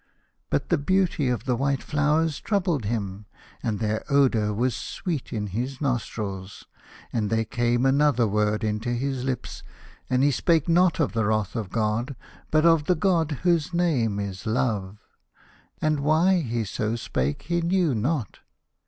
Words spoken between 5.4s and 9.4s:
his nostrils, and there came another word into his